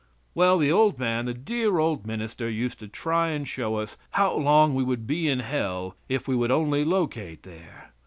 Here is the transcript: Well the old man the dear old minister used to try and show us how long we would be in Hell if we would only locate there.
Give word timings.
Well 0.33 0.57
the 0.57 0.71
old 0.71 0.97
man 0.97 1.25
the 1.25 1.33
dear 1.35 1.77
old 1.77 2.07
minister 2.07 2.49
used 2.49 2.79
to 2.79 2.87
try 2.87 3.27
and 3.29 3.47
show 3.47 3.75
us 3.75 3.97
how 4.13 4.35
long 4.35 4.73
we 4.73 4.83
would 4.83 5.05
be 5.05 5.29
in 5.29 5.41
Hell 5.41 5.95
if 6.09 6.27
we 6.27 6.35
would 6.35 6.49
only 6.49 6.83
locate 6.83 7.43
there. 7.43 7.93